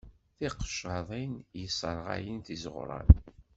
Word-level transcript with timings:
D 0.35 0.37
tiqeccaḍin 0.39 1.33
i 1.41 1.43
yesserɣayen 1.61 2.41
izeɣwṛan. 2.55 3.09